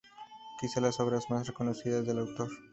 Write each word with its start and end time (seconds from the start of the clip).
Quizás 0.59 0.81
la 0.81 0.89
obra 1.05 1.19
más 1.29 1.51
conocida 1.51 2.01
del 2.01 2.17
autor. 2.17 2.49